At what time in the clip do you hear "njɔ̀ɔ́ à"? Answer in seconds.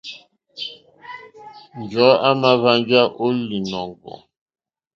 1.79-2.29